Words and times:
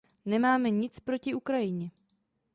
Nemáme 0.25 0.69
nic 0.69 0.99
proti 0.99 1.33
Ukrajině. 1.33 1.91